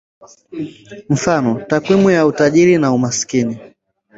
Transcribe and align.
Mfano: 1.13 1.61
takwimu 1.69 2.09
ya 2.15 2.25
utajiri 2.29 2.73
na 2.77 2.91
umaskini. 2.95 3.55